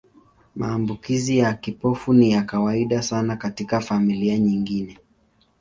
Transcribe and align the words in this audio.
Maambukizi 0.55 1.37
ya 1.37 1.53
kibofu 1.53 2.13
ni 2.13 2.31
ya 2.31 2.41
kawaida 2.43 3.01
sana 3.01 3.35
katika 3.35 3.79
familia 3.81 4.37
nyingine. 4.37 4.97